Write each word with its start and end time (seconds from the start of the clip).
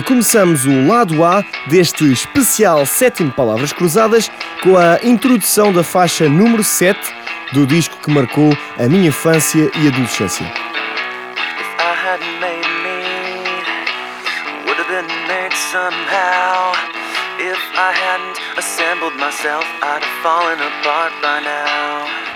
E 0.00 0.02
começamos 0.02 0.64
o 0.64 0.86
lado 0.86 1.22
A 1.22 1.44
deste 1.68 2.10
especial 2.10 2.86
sétimo 2.86 3.30
Palavras 3.30 3.70
Cruzadas 3.70 4.30
com 4.62 4.78
a 4.78 4.98
introdução 5.04 5.74
da 5.74 5.84
faixa 5.84 6.26
número 6.26 6.64
7 6.64 6.98
do 7.52 7.66
disco 7.66 7.98
que 8.02 8.10
marcou 8.10 8.50
a 8.78 8.88
minha 8.88 9.08
infância 9.08 9.70
e 9.78 9.88
adolescência. 9.88 10.50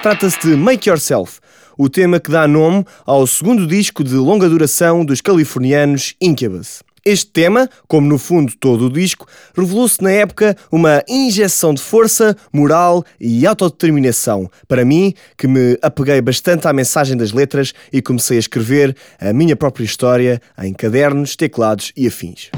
Trata-se 0.02 0.38
de 0.40 0.54
Make 0.54 0.90
Yourself, 0.90 1.40
o 1.78 1.88
tema 1.88 2.20
que 2.20 2.30
dá 2.30 2.46
nome 2.46 2.84
ao 3.06 3.26
segundo 3.26 3.66
disco 3.66 4.04
de 4.04 4.16
longa 4.16 4.50
duração 4.50 5.02
dos 5.02 5.22
californianos 5.22 6.14
Incubus. 6.20 6.82
Este 7.06 7.30
tema, 7.30 7.68
como 7.86 8.08
no 8.08 8.16
fundo 8.16 8.54
todo 8.58 8.86
o 8.86 8.90
disco, 8.90 9.26
revelou-se 9.54 10.02
na 10.02 10.10
época 10.10 10.56
uma 10.72 11.02
injeção 11.06 11.74
de 11.74 11.82
força, 11.82 12.34
moral 12.50 13.04
e 13.20 13.46
autodeterminação. 13.46 14.50
Para 14.66 14.86
mim, 14.86 15.12
que 15.36 15.46
me 15.46 15.76
apeguei 15.82 16.22
bastante 16.22 16.66
à 16.66 16.72
mensagem 16.72 17.14
das 17.14 17.30
letras 17.30 17.74
e 17.92 18.00
comecei 18.00 18.38
a 18.38 18.40
escrever 18.40 18.96
a 19.20 19.34
minha 19.34 19.54
própria 19.54 19.84
história 19.84 20.40
em 20.62 20.72
cadernos, 20.72 21.36
teclados 21.36 21.92
e 21.94 22.06
afins. 22.06 22.50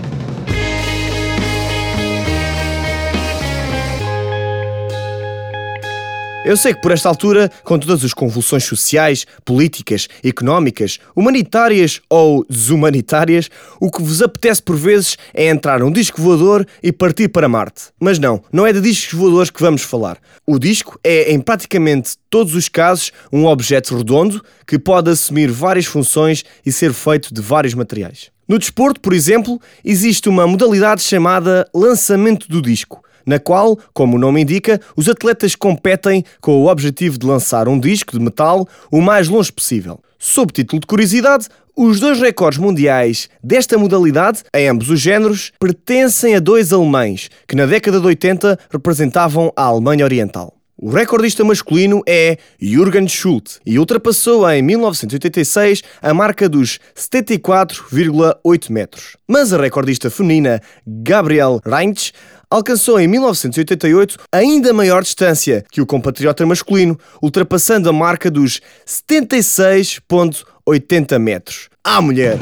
Eu 6.47 6.57
sei 6.57 6.73
que 6.73 6.81
por 6.81 6.93
esta 6.93 7.09
altura, 7.09 7.51
com 7.65 7.77
todas 7.77 8.05
as 8.05 8.15
convulsões 8.15 8.63
sociais, 8.63 9.27
políticas, 9.45 10.07
económicas, 10.23 11.01
humanitárias 11.17 12.01
ou 12.09 12.47
desumanitárias, 12.49 13.51
o 13.81 13.91
que 13.91 14.01
vos 14.01 14.23
apetece 14.23 14.63
por 14.63 14.77
vezes 14.77 15.17
é 15.35 15.49
entrar 15.49 15.81
num 15.81 15.91
disco 15.91 16.23
voador 16.23 16.65
e 16.81 16.93
partir 16.93 17.27
para 17.31 17.49
Marte. 17.49 17.87
Mas 17.99 18.21
não, 18.21 18.41
não 18.53 18.65
é 18.65 18.73
de 18.73 18.81
discos 18.81 19.19
voadores 19.19 19.51
que 19.51 19.61
vamos 19.61 19.83
falar. 19.83 20.19
O 20.47 20.57
disco 20.57 21.01
é, 21.03 21.33
em 21.33 21.41
praticamente 21.41 22.15
todos 22.31 22.55
os 22.55 22.69
casos, 22.69 23.11
um 23.33 23.47
objeto 23.47 23.97
redondo 23.97 24.41
que 24.65 24.79
pode 24.79 25.11
assumir 25.11 25.51
várias 25.51 25.87
funções 25.87 26.45
e 26.65 26.71
ser 26.71 26.93
feito 26.93 27.35
de 27.35 27.41
vários 27.41 27.75
materiais. 27.75 28.31
No 28.47 28.57
desporto, 28.57 29.01
por 29.01 29.13
exemplo, 29.13 29.61
existe 29.85 30.29
uma 30.29 30.47
modalidade 30.47 31.03
chamada 31.03 31.69
lançamento 31.75 32.49
do 32.49 32.63
disco 32.63 33.05
na 33.27 33.39
qual, 33.39 33.77
como 33.93 34.17
o 34.17 34.19
nome 34.19 34.41
indica, 34.41 34.81
os 34.97 35.09
atletas 35.09 35.55
competem 35.55 36.25
com 36.41 36.63
o 36.63 36.69
objetivo 36.69 37.19
de 37.19 37.27
lançar 37.27 37.69
um 37.69 37.79
disco 37.79 38.17
de 38.17 38.25
metal 38.25 38.67
o 38.91 39.01
mais 39.01 39.29
longe 39.29 39.53
possível. 39.53 40.01
Sob 40.19 40.53
título 40.53 40.81
de 40.81 40.87
curiosidade, 40.87 41.49
os 41.77 42.01
dois 42.01 42.19
recordes 42.19 42.59
mundiais 42.59 43.29
desta 43.45 43.77
modalidade, 43.77 44.43
em 44.55 44.69
ambos 44.69 44.89
os 44.89 44.99
géneros, 44.99 45.53
pertencem 45.61 46.35
a 46.35 46.41
dois 46.41 46.73
alemães 46.73 47.29
que 47.47 47.55
na 47.55 47.67
década 47.67 48.01
de 48.01 48.07
80 48.07 48.59
representavam 48.71 49.53
a 49.55 49.65
Alemanha 49.65 50.05
Oriental. 50.05 50.57
O 50.79 50.91
recordista 50.91 51.43
masculino 51.43 52.03
é 52.07 52.37
Jürgen 52.61 53.09
Schultz 53.09 53.61
e 53.65 53.79
ultrapassou 53.79 54.47
em 54.51 54.61
1986 54.61 55.83
a 56.03 56.13
marca 56.13 56.51
dos 56.51 56.79
74,8 56.95 58.71
metros. 58.71 59.17
Mas 59.27 59.55
a 59.55 59.59
recordista 59.59 60.11
feminina 60.11 60.61
Gabrielle 60.87 61.61
Reinsch 61.65 62.13
alcançou 62.51 63.01
em 63.01 63.07
1988 63.07 64.19
ainda 64.33 64.73
maior 64.73 65.03
distância 65.03 65.65
que 65.71 65.81
o 65.81 65.87
compatriota 65.87 66.45
masculino, 66.47 66.99
ultrapassando 67.23 67.89
a 67.89 67.93
marca 67.93 68.29
dos 68.31 68.61
76,80 68.87 71.19
metros. 71.19 71.69
À 71.83 72.01
mulher! 72.01 72.39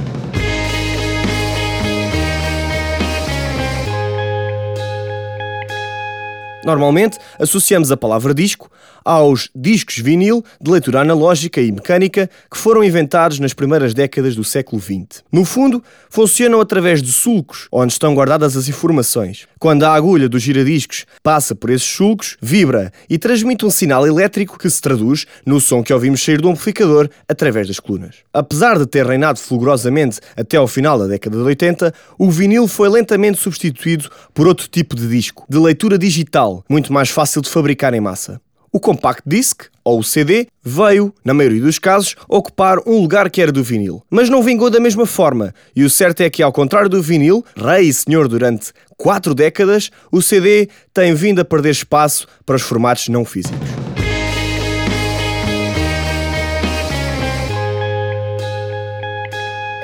Normalmente 6.64 7.18
associamos 7.38 7.92
a 7.92 7.96
palavra 7.96 8.32
disco 8.32 8.70
aos 9.04 9.50
discos 9.54 9.98
vinil 9.98 10.42
de 10.60 10.70
leitura 10.70 11.02
analógica 11.02 11.60
e 11.60 11.70
mecânica 11.70 12.30
que 12.50 12.56
foram 12.56 12.82
inventados 12.82 13.38
nas 13.38 13.52
primeiras 13.52 13.92
décadas 13.92 14.34
do 14.34 14.42
século 14.42 14.80
XX. 14.80 15.22
No 15.30 15.44
fundo, 15.44 15.82
funcionam 16.08 16.60
através 16.60 17.02
de 17.02 17.12
sulcos, 17.12 17.68
onde 17.70 17.92
estão 17.92 18.14
guardadas 18.14 18.56
as 18.56 18.66
informações. 18.66 19.46
Quando 19.58 19.84
a 19.84 19.94
agulha 19.94 20.28
dos 20.28 20.42
giradiscos 20.42 21.04
passa 21.22 21.54
por 21.54 21.70
esses 21.70 21.86
sulcos, 21.86 22.36
vibra 22.40 22.92
e 23.08 23.18
transmite 23.18 23.66
um 23.66 23.70
sinal 23.70 24.06
elétrico 24.06 24.58
que 24.58 24.70
se 24.70 24.80
traduz 24.80 25.26
no 25.44 25.60
som 25.60 25.82
que 25.82 25.92
ouvimos 25.92 26.22
sair 26.22 26.40
do 26.40 26.48
amplificador 26.48 27.10
através 27.28 27.68
das 27.68 27.80
colunas. 27.80 28.16
Apesar 28.32 28.78
de 28.78 28.86
ter 28.86 29.06
reinado 29.06 29.38
fulgurosamente 29.38 30.20
até 30.36 30.56
ao 30.56 30.66
final 30.66 30.98
da 30.98 31.06
década 31.06 31.36
de 31.36 31.42
80, 31.42 31.94
o 32.18 32.30
vinil 32.30 32.66
foi 32.66 32.88
lentamente 32.88 33.38
substituído 33.38 34.08
por 34.32 34.46
outro 34.46 34.68
tipo 34.68 34.96
de 34.96 35.06
disco, 35.08 35.44
de 35.48 35.58
leitura 35.58 35.98
digital, 35.98 36.53
muito 36.68 36.92
mais 36.92 37.08
fácil 37.08 37.40
de 37.40 37.48
fabricar 37.48 37.94
em 37.94 38.00
massa. 38.00 38.40
O 38.72 38.80
Compact 38.80 39.22
Disc, 39.24 39.66
ou 39.84 40.00
o 40.00 40.02
CD, 40.04 40.48
veio, 40.60 41.14
na 41.24 41.32
maioria 41.32 41.60
dos 41.60 41.78
casos, 41.78 42.16
ocupar 42.28 42.78
um 42.84 43.00
lugar 43.00 43.30
que 43.30 43.40
era 43.40 43.52
do 43.52 43.62
vinil. 43.62 44.02
Mas 44.10 44.28
não 44.28 44.42
vingou 44.42 44.68
da 44.68 44.80
mesma 44.80 45.06
forma, 45.06 45.54
e 45.76 45.84
o 45.84 45.90
certo 45.90 46.22
é 46.22 46.28
que, 46.28 46.42
ao 46.42 46.52
contrário 46.52 46.88
do 46.88 47.00
vinil, 47.00 47.44
rei 47.56 47.88
e 47.88 47.94
senhor 47.94 48.26
durante 48.26 48.72
quatro 48.96 49.32
décadas, 49.32 49.90
o 50.10 50.20
CD 50.20 50.68
tem 50.92 51.14
vindo 51.14 51.40
a 51.40 51.44
perder 51.44 51.70
espaço 51.70 52.26
para 52.44 52.56
os 52.56 52.62
formatos 52.62 53.08
não 53.08 53.24
físicos. 53.24 53.56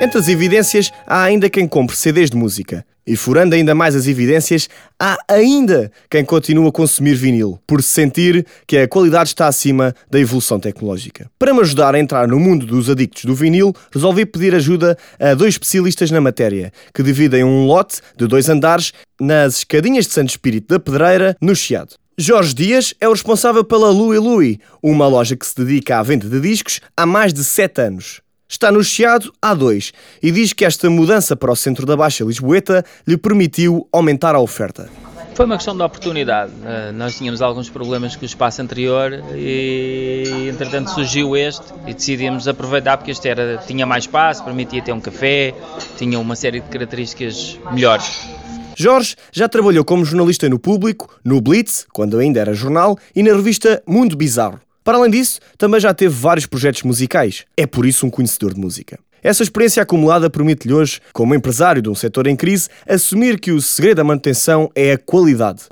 Entre 0.01 0.17
as 0.17 0.27
evidências, 0.27 0.91
há 1.05 1.21
ainda 1.21 1.47
quem 1.47 1.67
compre 1.67 1.95
CDs 1.95 2.31
de 2.31 2.35
música. 2.35 2.83
E 3.05 3.15
furando 3.15 3.55
ainda 3.55 3.73
mais 3.73 3.95
as 3.95 4.07
evidências, 4.07 4.69
há 4.99 5.17
ainda 5.27 5.91
quem 6.09 6.23
continua 6.23 6.69
a 6.69 6.71
consumir 6.71 7.15
vinil, 7.15 7.59
por 7.65 7.81
sentir 7.81 8.45
que 8.67 8.77
a 8.77 8.87
qualidade 8.87 9.29
está 9.29 9.47
acima 9.47 9.95
da 10.09 10.19
evolução 10.19 10.59
tecnológica. 10.59 11.29
Para 11.39 11.53
me 11.53 11.61
ajudar 11.61 11.95
a 11.95 11.99
entrar 11.99 12.27
no 12.27 12.39
mundo 12.39 12.65
dos 12.65 12.89
adictos 12.89 13.25
do 13.25 13.33
vinil, 13.33 13.73
resolvi 13.91 14.25
pedir 14.25 14.53
ajuda 14.53 14.97
a 15.19 15.33
dois 15.33 15.55
especialistas 15.55 16.11
na 16.11 16.21
matéria, 16.21 16.71
que 16.93 17.01
dividem 17.01 17.43
um 17.43 17.65
lote 17.65 18.01
de 18.15 18.27
dois 18.27 18.49
andares 18.49 18.93
nas 19.19 19.57
escadinhas 19.57 20.05
de 20.05 20.13
Santo 20.13 20.29
Espírito 20.29 20.67
da 20.67 20.79
Pedreira, 20.79 21.35
no 21.41 21.55
Chiado. 21.55 21.95
Jorge 22.17 22.53
Dias 22.53 22.93
é 23.01 23.07
o 23.07 23.13
responsável 23.13 23.63
pela 23.63 23.89
Louie 23.89 24.19
Louie, 24.19 24.59
uma 24.83 25.07
loja 25.07 25.35
que 25.35 25.45
se 25.45 25.55
dedica 25.55 25.97
à 25.97 26.03
venda 26.03 26.27
de 26.27 26.39
discos 26.39 26.79
há 26.95 27.05
mais 27.05 27.33
de 27.33 27.43
7 27.43 27.81
anos 27.81 28.21
está 28.51 28.69
no 28.69 28.83
Chiado 28.83 29.31
há 29.41 29.53
dois 29.53 29.93
e 30.21 30.29
diz 30.29 30.51
que 30.51 30.65
esta 30.65 30.89
mudança 30.89 31.35
para 31.35 31.51
o 31.51 31.55
centro 31.55 31.85
da 31.85 31.95
Baixa 31.95 32.25
Lisboeta 32.25 32.83
lhe 33.07 33.17
permitiu 33.17 33.87
aumentar 33.91 34.35
a 34.35 34.39
oferta. 34.39 34.89
Foi 35.33 35.45
uma 35.45 35.55
questão 35.55 35.75
de 35.75 35.81
oportunidade. 35.81 36.51
Uh, 36.51 36.91
nós 36.93 37.17
tínhamos 37.17 37.41
alguns 37.41 37.69
problemas 37.69 38.17
com 38.17 38.23
o 38.23 38.25
espaço 38.25 38.61
anterior 38.61 39.23
e, 39.33 40.49
entretanto, 40.49 40.91
surgiu 40.91 41.37
este 41.37 41.63
e 41.87 41.93
decidimos 41.93 42.49
aproveitar 42.49 42.97
porque 42.97 43.11
este 43.11 43.29
era, 43.29 43.57
tinha 43.65 43.85
mais 43.85 44.03
espaço, 44.03 44.43
permitia 44.43 44.81
ter 44.81 44.91
um 44.91 44.99
café, 44.99 45.55
tinha 45.97 46.19
uma 46.19 46.35
série 46.35 46.59
de 46.59 46.67
características 46.67 47.57
melhores. 47.71 48.27
Jorge 48.75 49.15
já 49.31 49.47
trabalhou 49.47 49.85
como 49.85 50.03
jornalista 50.03 50.49
no 50.49 50.59
Público, 50.59 51.17
no 51.23 51.39
Blitz, 51.39 51.85
quando 51.93 52.17
ainda 52.17 52.41
era 52.41 52.53
jornal, 52.53 52.97
e 53.15 53.23
na 53.23 53.33
revista 53.33 53.81
Mundo 53.87 54.17
Bizarro. 54.17 54.59
Para 54.83 54.97
além 54.97 55.11
disso, 55.11 55.39
também 55.57 55.79
já 55.79 55.93
teve 55.93 56.13
vários 56.15 56.47
projetos 56.47 56.81
musicais. 56.83 57.45
É 57.55 57.67
por 57.67 57.85
isso 57.85 58.05
um 58.05 58.09
conhecedor 58.09 58.53
de 58.53 58.59
música. 58.59 58.99
Essa 59.23 59.43
experiência 59.43 59.83
acumulada 59.83 60.27
permite-lhe 60.31 60.73
hoje, 60.73 60.99
como 61.13 61.35
empresário 61.35 61.79
de 61.79 61.87
um 61.87 61.93
setor 61.93 62.25
em 62.25 62.35
crise, 62.35 62.67
assumir 62.89 63.39
que 63.39 63.51
o 63.51 63.61
segredo 63.61 63.97
da 63.97 64.03
manutenção 64.03 64.71
é 64.73 64.93
a 64.93 64.97
qualidade. 64.97 65.65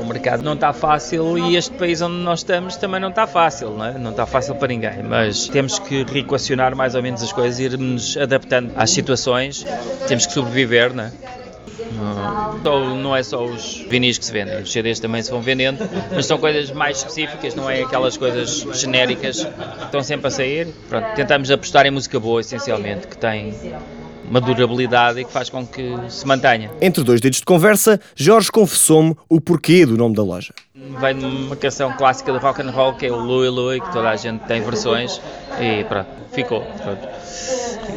O 0.00 0.04
mercado 0.06 0.42
não 0.42 0.54
está 0.54 0.72
fácil 0.72 1.36
e 1.36 1.56
este 1.56 1.74
país 1.74 2.00
onde 2.00 2.14
nós 2.14 2.40
estamos 2.40 2.76
também 2.76 2.98
não 2.98 3.10
está 3.10 3.26
fácil, 3.26 3.76
não, 3.76 3.84
é? 3.84 3.98
não 3.98 4.12
está 4.12 4.24
fácil 4.24 4.54
para 4.54 4.68
ninguém, 4.68 5.02
mas 5.02 5.48
temos 5.48 5.78
que 5.78 6.04
reequacionar 6.04 6.74
mais 6.74 6.94
ou 6.94 7.02
menos 7.02 7.22
as 7.22 7.32
coisas, 7.32 7.60
irmos 7.60 8.16
adaptando 8.16 8.72
às 8.74 8.90
situações, 8.90 9.66
temos 10.08 10.24
que 10.24 10.32
sobreviver, 10.32 10.94
não 10.94 11.04
é? 11.04 11.12
Não, 12.62 12.96
não 12.96 13.16
é 13.16 13.22
só 13.22 13.44
os 13.44 13.84
vinis 13.88 14.18
que 14.18 14.24
se 14.24 14.32
vendem, 14.32 14.62
os 14.62 14.70
CDs 14.70 15.00
também 15.00 15.22
se 15.22 15.30
vão 15.30 15.40
vendendo, 15.40 15.88
mas 16.14 16.26
são 16.26 16.38
coisas 16.38 16.70
mais 16.70 16.98
específicas, 16.98 17.54
não 17.54 17.68
é 17.68 17.82
aquelas 17.82 18.16
coisas 18.16 18.66
genéricas 18.74 19.44
que 19.44 19.84
estão 19.84 20.02
sempre 20.02 20.26
a 20.28 20.30
sair. 20.30 20.68
Pronto, 20.88 21.06
tentamos 21.14 21.50
apostar 21.50 21.86
em 21.86 21.90
música 21.90 22.20
boa, 22.20 22.40
essencialmente, 22.40 23.06
que 23.06 23.16
tem 23.16 23.54
uma 24.28 24.40
durabilidade 24.40 25.20
e 25.20 25.24
que 25.24 25.32
faz 25.32 25.48
com 25.48 25.66
que 25.66 25.94
se 26.08 26.26
mantenha. 26.26 26.70
Entre 26.80 27.02
dois 27.02 27.20
dedos 27.20 27.38
de 27.38 27.44
conversa, 27.44 28.00
Jorge 28.14 28.50
confessou-me 28.50 29.16
o 29.28 29.40
porquê 29.40 29.86
do 29.86 29.96
nome 29.96 30.14
da 30.14 30.22
loja. 30.22 30.52
Vem 30.74 31.18
de 31.18 31.24
uma 31.24 31.56
canção 31.56 31.92
clássica 31.92 32.32
de 32.32 32.38
rock 32.38 32.62
and 32.62 32.70
roll 32.70 32.94
que 32.94 33.06
é 33.06 33.10
o 33.10 33.16
Louie 33.16 33.48
Louie, 33.48 33.80
que 33.80 33.92
toda 33.92 34.10
a 34.10 34.16
gente 34.16 34.40
tem 34.44 34.60
versões 34.62 35.20
e 35.60 35.84
pronto, 35.84 36.08
ficou. 36.32 36.62
Pronto. 36.82 37.08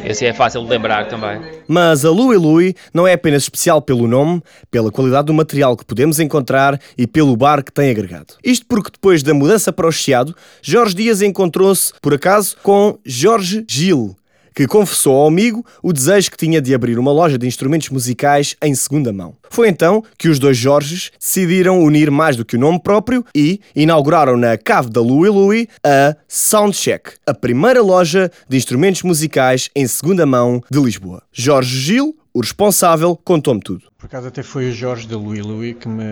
Esse 0.04 0.26
é 0.26 0.32
fácil 0.32 0.62
de 0.62 0.68
lembrar 0.68 1.08
também. 1.08 1.40
Mas 1.68 2.04
a 2.04 2.10
Louie 2.10 2.38
Louie 2.38 2.74
não 2.92 3.06
é 3.06 3.12
apenas 3.12 3.42
especial 3.42 3.80
pelo 3.82 4.08
nome, 4.08 4.42
pela 4.70 4.90
qualidade 4.90 5.26
do 5.26 5.34
material 5.34 5.76
que 5.76 5.84
podemos 5.84 6.18
encontrar 6.18 6.80
e 6.96 7.06
pelo 7.06 7.36
bar 7.36 7.62
que 7.62 7.72
tem 7.72 7.90
agregado. 7.90 8.34
Isto 8.42 8.66
porque 8.66 8.90
depois 8.92 9.22
da 9.22 9.34
mudança 9.34 9.72
para 9.72 9.86
o 9.86 9.92
Chiado, 9.92 10.34
Jorge 10.62 10.94
Dias 10.94 11.22
encontrou-se, 11.22 11.92
por 12.00 12.14
acaso, 12.14 12.56
com 12.62 12.98
Jorge 13.04 13.64
Gil, 13.68 14.16
que 14.54 14.66
confessou 14.66 15.14
ao 15.14 15.28
amigo 15.28 15.64
o 15.82 15.92
desejo 15.92 16.30
que 16.30 16.36
tinha 16.36 16.60
de 16.60 16.74
abrir 16.74 16.98
uma 16.98 17.12
loja 17.12 17.38
de 17.38 17.46
instrumentos 17.46 17.88
musicais 17.90 18.56
em 18.62 18.74
segunda 18.74 19.12
mão. 19.12 19.34
Foi 19.50 19.68
então 19.68 20.02
que 20.16 20.28
os 20.28 20.38
dois 20.38 20.56
Jorges 20.56 21.10
decidiram 21.18 21.82
unir 21.82 22.10
mais 22.10 22.36
do 22.36 22.44
que 22.44 22.56
o 22.56 22.60
nome 22.60 22.80
próprio 22.80 23.24
e 23.34 23.60
inauguraram 23.74 24.36
na 24.36 24.56
cave 24.56 24.90
da 24.90 25.00
Louis 25.00 25.32
Louis 25.32 25.66
a 25.84 26.14
Soundcheck, 26.28 27.12
a 27.26 27.34
primeira 27.34 27.82
loja 27.82 28.30
de 28.48 28.56
instrumentos 28.56 29.02
musicais 29.02 29.68
em 29.74 29.86
segunda 29.86 30.24
mão 30.24 30.62
de 30.70 30.80
Lisboa. 30.80 31.22
Jorge 31.32 31.78
Gil, 31.78 32.16
o 32.32 32.40
responsável, 32.40 33.16
contou-me 33.16 33.60
tudo. 33.60 33.84
Por 33.98 34.06
acaso 34.06 34.28
até 34.28 34.42
foi 34.42 34.70
o 34.70 34.72
Jorge 34.72 35.06
da 35.06 35.16
Louis 35.16 35.76
que 35.78 35.88
me, 35.88 36.04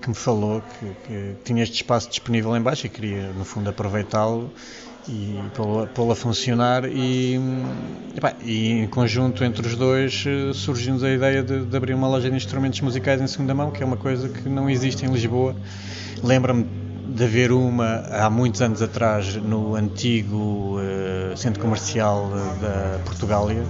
que 0.00 0.08
me 0.08 0.14
falou 0.14 0.62
que, 0.62 0.86
que 1.06 1.36
tinha 1.44 1.62
este 1.62 1.76
espaço 1.76 2.08
disponível 2.08 2.56
em 2.56 2.60
baixo 2.60 2.86
e 2.86 2.88
queria, 2.88 3.32
no 3.32 3.44
fundo, 3.44 3.68
aproveitá-lo 3.68 4.50
e 5.08 5.38
pô-lo 5.94 6.12
a 6.12 6.16
funcionar 6.16 6.86
e, 6.86 7.38
e, 8.42 8.70
em 8.70 8.86
conjunto 8.86 9.44
entre 9.44 9.66
os 9.66 9.76
dois 9.76 10.24
eh, 10.26 10.52
surgiu-nos 10.54 11.04
a 11.04 11.10
ideia 11.10 11.42
de, 11.42 11.66
de, 11.66 11.76
abrir 11.76 11.92
uma 11.92 12.08
loja 12.08 12.30
de 12.30 12.36
instrumentos 12.36 12.80
musicais 12.80 13.20
em 13.20 13.26
segunda 13.26 13.54
mão, 13.54 13.70
que 13.70 13.82
é 13.82 13.86
uma 13.86 13.98
coisa 13.98 14.30
que 14.30 14.48
não 14.48 14.70
existe 14.70 15.04
em 15.04 15.12
Lisboa. 15.12 15.54
Lembra-me 16.22 16.66
de 17.14 17.22
haver 17.22 17.52
uma 17.52 17.96
há 18.10 18.30
muitos 18.30 18.62
anos 18.62 18.80
atrás 18.80 19.36
no 19.36 19.74
antigo 19.74 20.78
uh, 20.78 21.36
centro 21.36 21.60
comercial 21.60 22.30
da 22.60 22.98
Portugália 23.04 23.62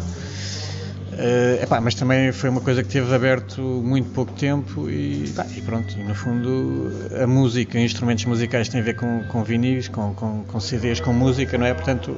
Uh, 1.15 1.63
epá, 1.63 1.81
mas 1.81 1.95
também 1.95 2.33
foi 2.33 2.51
uma 2.51 2.61
coisa 2.61 2.83
que 2.83 2.89
teve 2.89 3.15
aberto 3.15 3.61
muito 3.61 4.11
pouco 4.11 4.33
tempo 4.33 4.91
e, 4.91 5.33
e, 5.57 5.61
pronto, 5.63 5.95
e 5.97 6.03
no 6.03 6.15
fundo 6.15 6.91
a 7.23 7.27
música, 7.27 7.79
instrumentos 7.79 8.25
musicais 8.25 8.69
têm 8.69 8.81
a 8.81 8.85
ver 8.85 8.97
com, 8.97 9.23
com 9.25 9.45
vinis, 9.45 9.87
com, 9.87 10.13
com, 10.15 10.45
com 10.45 10.61
CDs, 10.61 11.01
com 11.01 11.13
música, 11.13 11.57
não 11.57 11.67
é? 11.67 11.73
Portanto, 11.73 12.17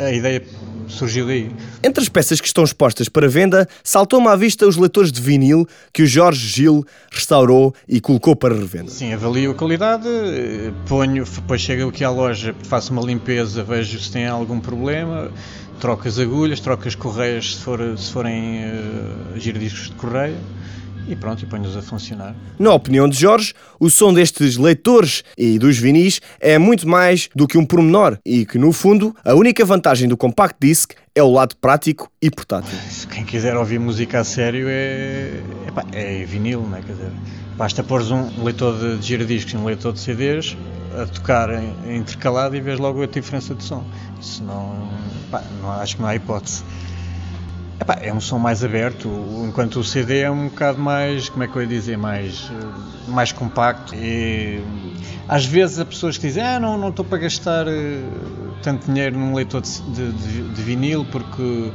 a, 0.00 0.04
a 0.04 0.12
ideia 0.12 0.42
surgiu 0.88 1.26
daí. 1.26 1.50
Entre 1.82 2.02
as 2.02 2.08
peças 2.08 2.40
que 2.40 2.46
estão 2.46 2.64
expostas 2.64 3.08
para 3.08 3.28
venda, 3.28 3.68
saltou-me 3.82 4.28
à 4.28 4.36
vista 4.36 4.66
os 4.66 4.76
leitores 4.76 5.12
de 5.12 5.20
vinil 5.20 5.66
que 5.92 6.02
o 6.02 6.06
Jorge 6.06 6.46
Gil 6.48 6.84
restaurou 7.10 7.74
e 7.88 8.00
colocou 8.00 8.34
para 8.34 8.54
revenda. 8.54 8.90
Sim, 8.90 9.12
avalio 9.12 9.52
a 9.52 9.54
qualidade, 9.54 10.08
ponho, 10.88 11.24
depois 11.24 11.60
chego 11.60 11.88
aqui 11.88 12.04
à 12.04 12.10
loja, 12.10 12.54
faço 12.64 12.92
uma 12.92 13.02
limpeza, 13.02 13.62
vejo 13.62 13.98
se 13.98 14.10
tem 14.10 14.26
algum 14.26 14.60
problema 14.60 15.30
trocas 15.80 16.18
agulhas, 16.18 16.60
trocas 16.60 16.94
correias 16.94 17.56
se, 17.56 17.62
for, 17.62 17.80
se 17.98 18.12
forem 18.12 18.64
uh, 18.64 19.38
giradiscos 19.38 19.90
de 19.90 19.96
correia 19.96 20.38
e 21.06 21.14
pronto, 21.14 21.42
e 21.42 21.46
põe-nos 21.46 21.76
a 21.76 21.82
funcionar. 21.82 22.34
Na 22.58 22.72
opinião 22.72 23.08
de 23.08 23.18
Jorge, 23.18 23.52
o 23.78 23.90
som 23.90 24.12
destes 24.12 24.56
leitores 24.56 25.22
e 25.36 25.58
dos 25.58 25.76
vinis 25.78 26.20
é 26.40 26.58
muito 26.58 26.88
mais 26.88 27.28
do 27.34 27.46
que 27.46 27.58
um 27.58 27.66
pormenor 27.66 28.18
e 28.24 28.46
que, 28.46 28.58
no 28.58 28.72
fundo, 28.72 29.14
a 29.24 29.34
única 29.34 29.64
vantagem 29.64 30.08
do 30.08 30.16
Compact 30.16 30.56
Disc 30.60 30.92
é 31.14 31.22
o 31.22 31.30
lado 31.30 31.56
prático 31.56 32.10
e 32.20 32.30
portátil. 32.30 32.76
Se 32.88 33.06
quem 33.06 33.24
quiser 33.24 33.56
ouvir 33.56 33.78
música 33.78 34.20
a 34.20 34.24
sério 34.24 34.66
é, 34.68 35.40
é, 35.92 36.22
é 36.22 36.24
vinil, 36.24 36.62
não 36.62 36.76
é? 36.76 36.80
Quer 36.80 36.92
dizer, 36.92 37.10
basta 37.56 37.82
pôr 37.82 38.02
um 38.02 38.42
leitor 38.42 38.78
de 38.78 39.06
giradiscos 39.06 39.52
e 39.52 39.56
um 39.56 39.64
leitor 39.64 39.92
de 39.92 40.00
CDs 40.00 40.56
a 41.00 41.06
tocar 41.06 41.48
intercalado 41.86 42.56
e 42.56 42.60
vês 42.60 42.78
logo 42.78 43.02
a 43.02 43.06
diferença 43.06 43.54
de 43.54 43.64
som. 43.64 43.84
Isso 44.20 44.42
não, 44.42 44.88
pá, 45.30 45.42
não 45.60 45.70
acho 45.70 45.96
que 45.96 46.02
não 46.02 46.08
há 46.08 46.14
hipótese. 46.14 46.64
Epá, 47.80 47.98
é 48.00 48.12
um 48.12 48.20
som 48.20 48.38
mais 48.38 48.62
aberto, 48.62 49.08
enquanto 49.44 49.80
o 49.80 49.84
CD 49.84 50.20
é 50.20 50.30
um 50.30 50.48
bocado 50.48 50.78
mais, 50.78 51.28
como 51.28 51.42
é 51.42 51.48
que 51.48 51.56
eu 51.56 51.62
ia 51.62 51.68
dizer, 51.68 51.98
mais, 51.98 52.50
mais 53.08 53.32
compacto. 53.32 53.94
E 53.94 54.62
às 55.28 55.44
vezes 55.44 55.78
há 55.78 55.84
pessoas 55.84 56.16
que 56.16 56.26
dizem, 56.28 56.42
ah, 56.42 56.60
não, 56.60 56.78
não 56.78 56.90
estou 56.90 57.04
para 57.04 57.18
gastar 57.18 57.66
uh, 57.66 57.70
tanto 58.62 58.86
dinheiro 58.86 59.18
num 59.18 59.34
leitor 59.34 59.60
de, 59.60 60.12
de, 60.12 60.42
de 60.48 60.62
vinil 60.62 61.04
porque 61.10 61.72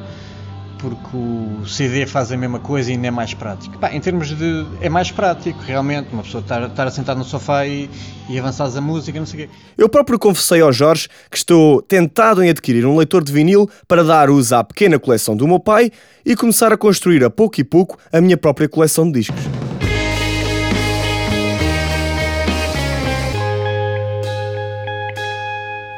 porque 0.79 1.15
o 1.15 1.65
CD 1.67 2.07
faz 2.07 2.31
a 2.31 2.37
mesma 2.37 2.59
coisa 2.59 2.89
e 2.89 2.95
ainda 2.95 3.07
é 3.07 3.11
mais 3.11 3.33
prático. 3.33 3.77
Pá, 3.77 3.93
em 3.93 3.99
termos 3.99 4.29
de. 4.29 4.65
é 4.81 4.89
mais 4.89 5.11
prático, 5.11 5.59
realmente, 5.61 6.09
uma 6.11 6.23
pessoa 6.23 6.41
estar, 6.41 6.87
estar 6.87 7.15
no 7.15 7.23
sofá 7.23 7.67
e, 7.67 7.89
e 8.29 8.39
avançar 8.39 8.65
a 8.75 8.81
música, 8.81 9.19
não 9.19 9.25
sei 9.25 9.45
o 9.45 9.47
quê. 9.47 9.53
Eu 9.77 9.89
próprio 9.89 10.17
confessei 10.17 10.61
ao 10.61 10.71
Jorge 10.71 11.07
que 11.29 11.37
estou 11.37 11.81
tentado 11.81 12.41
em 12.43 12.49
adquirir 12.49 12.85
um 12.85 12.97
leitor 12.97 13.23
de 13.23 13.31
vinil 13.31 13.69
para 13.87 14.03
dar 14.03 14.29
uso 14.29 14.55
à 14.55 14.63
pequena 14.63 14.97
coleção 14.97 15.35
do 15.35 15.47
meu 15.47 15.59
pai 15.59 15.91
e 16.25 16.35
começar 16.35 16.71
a 16.71 16.77
construir 16.77 17.23
a 17.23 17.29
pouco 17.29 17.59
e 17.59 17.63
pouco 17.63 17.97
a 18.11 18.21
minha 18.21 18.37
própria 18.37 18.69
coleção 18.69 19.05
de 19.05 19.19
discos. 19.19 19.43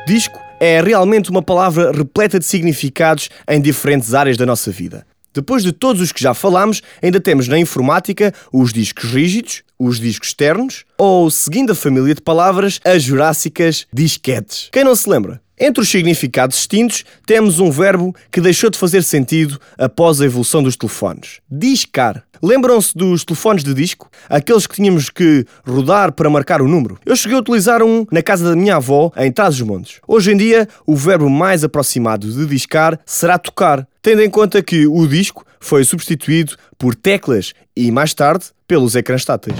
Disco 0.07 0.40
é 0.61 0.79
realmente 0.79 1.31
uma 1.31 1.41
palavra 1.41 1.91
repleta 1.91 2.37
de 2.37 2.45
significados 2.45 3.31
em 3.49 3.59
diferentes 3.59 4.13
áreas 4.13 4.37
da 4.37 4.45
nossa 4.45 4.69
vida. 4.69 5.03
Depois 5.33 5.63
de 5.63 5.71
todos 5.71 5.99
os 5.99 6.11
que 6.11 6.21
já 6.21 6.35
falámos, 6.35 6.83
ainda 7.01 7.19
temos 7.19 7.47
na 7.47 7.57
informática 7.57 8.31
os 8.53 8.71
discos 8.71 9.05
rígidos, 9.05 9.63
os 9.81 9.99
discos 9.99 10.29
externos, 10.29 10.85
ou, 10.97 11.31
seguindo 11.31 11.71
a 11.71 11.75
família 11.75 12.13
de 12.13 12.21
palavras, 12.21 12.79
as 12.85 13.01
jurássicas 13.01 13.87
disquetes. 13.91 14.69
Quem 14.71 14.83
não 14.83 14.95
se 14.95 15.09
lembra? 15.09 15.41
Entre 15.59 15.81
os 15.81 15.89
significados 15.89 16.57
distintos, 16.57 17.03
temos 17.25 17.59
um 17.59 17.69
verbo 17.69 18.15
que 18.31 18.41
deixou 18.41 18.69
de 18.69 18.77
fazer 18.79 19.03
sentido 19.03 19.59
após 19.77 20.19
a 20.19 20.25
evolução 20.25 20.61
dos 20.63 20.75
telefones: 20.75 21.39
discar. 21.49 22.23
Lembram-se 22.43 22.97
dos 22.97 23.23
telefones 23.23 23.63
de 23.63 23.71
disco? 23.71 24.09
Aqueles 24.27 24.65
que 24.65 24.75
tínhamos 24.75 25.11
que 25.11 25.45
rodar 25.63 26.11
para 26.11 26.27
marcar 26.27 26.59
o 26.59 26.67
número? 26.67 26.97
Eu 27.05 27.15
cheguei 27.15 27.37
a 27.37 27.41
utilizar 27.41 27.83
um 27.83 28.07
na 28.11 28.23
casa 28.23 28.49
da 28.49 28.55
minha 28.55 28.77
avó, 28.77 29.11
em 29.15 29.31
Trás-os-Montes. 29.31 29.99
Hoje 30.07 30.31
em 30.31 30.37
dia, 30.37 30.67
o 30.87 30.95
verbo 30.95 31.29
mais 31.29 31.63
aproximado 31.63 32.27
de 32.27 32.47
discar 32.47 32.99
será 33.05 33.37
tocar, 33.37 33.87
tendo 34.01 34.23
em 34.23 34.29
conta 34.31 34.63
que 34.63 34.87
o 34.87 35.07
disco 35.07 35.45
foi 35.59 35.83
substituído 35.83 36.55
por 36.79 36.95
teclas 36.95 37.53
e, 37.77 37.91
mais 37.91 38.15
tarde, 38.15 38.45
pelos 38.71 38.95
ecrãs 38.95 39.25
táteis. 39.25 39.57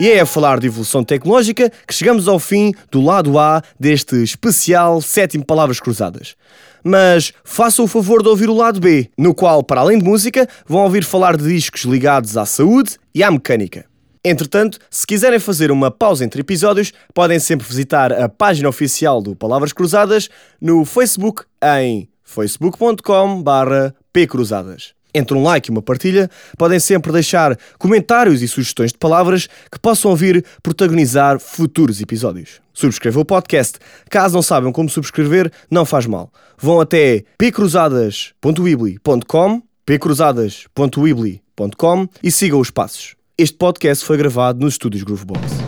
E 0.00 0.08
é 0.08 0.20
a 0.20 0.24
falar 0.24 0.60
de 0.60 0.68
evolução 0.68 1.02
tecnológica 1.02 1.68
que 1.84 1.92
chegamos 1.92 2.28
ao 2.28 2.38
fim 2.38 2.72
do 2.92 3.02
lado 3.02 3.40
A 3.40 3.60
deste 3.76 4.22
especial 4.22 5.02
sétimo 5.02 5.44
Palavras 5.44 5.80
Cruzadas. 5.80 6.36
Mas 6.84 7.32
façam 7.42 7.86
o 7.86 7.88
favor 7.88 8.22
de 8.22 8.28
ouvir 8.28 8.48
o 8.48 8.54
lado 8.54 8.78
B, 8.78 9.10
no 9.18 9.34
qual, 9.34 9.64
para 9.64 9.80
além 9.80 9.98
de 9.98 10.04
música, 10.04 10.48
vão 10.64 10.84
ouvir 10.84 11.02
falar 11.02 11.36
de 11.36 11.42
discos 11.42 11.82
ligados 11.82 12.36
à 12.36 12.46
saúde 12.46 12.98
e 13.12 13.24
à 13.24 13.32
mecânica. 13.32 13.84
Entretanto, 14.24 14.78
se 14.88 15.04
quiserem 15.04 15.40
fazer 15.40 15.72
uma 15.72 15.90
pausa 15.90 16.24
entre 16.24 16.42
episódios, 16.42 16.92
podem 17.12 17.40
sempre 17.40 17.66
visitar 17.66 18.12
a 18.12 18.28
página 18.28 18.68
oficial 18.68 19.20
do 19.20 19.34
Palavras 19.34 19.72
Cruzadas 19.72 20.28
no 20.60 20.84
Facebook 20.84 21.42
em 21.82 22.08
facebook.com/pcruzadas. 22.28 24.92
Entre 25.14 25.34
um 25.36 25.42
like 25.42 25.70
e 25.70 25.72
uma 25.72 25.80
partilha, 25.80 26.30
podem 26.56 26.78
sempre 26.78 27.10
deixar 27.10 27.58
comentários 27.78 28.42
e 28.42 28.48
sugestões 28.48 28.92
de 28.92 28.98
palavras 28.98 29.48
que 29.72 29.78
possam 29.80 30.14
vir 30.14 30.44
protagonizar 30.62 31.40
futuros 31.40 31.98
episódios. 32.00 32.60
Subscrevam 32.74 33.22
o 33.22 33.24
podcast. 33.24 33.78
Caso 34.10 34.34
não 34.34 34.42
saibam 34.42 34.70
como 34.70 34.90
subscrever, 34.90 35.50
não 35.70 35.86
faz 35.86 36.06
mal. 36.06 36.30
Vão 36.58 36.80
até 36.80 37.24
pcruzadas.weebly.com 37.38 39.62
pcruzadas.weebly.com 39.88 42.08
e 42.22 42.30
sigam 42.30 42.60
os 42.60 42.70
passos. 42.70 43.16
Este 43.38 43.56
podcast 43.56 44.04
foi 44.04 44.18
gravado 44.18 44.60
nos 44.60 44.74
estúdios 44.74 45.02
Groovebox. 45.02 45.67